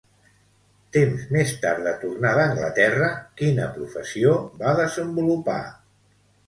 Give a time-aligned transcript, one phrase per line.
[0.97, 3.13] Temps més tard de tornar d'Anglaterra,
[3.43, 4.35] quina professió
[4.65, 5.65] va desenvolupar?